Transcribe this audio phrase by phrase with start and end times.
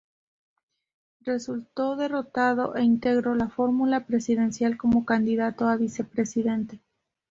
[1.21, 6.79] Resultó derrotado e integró la fórmula presidencial como candidato a vicepresidente.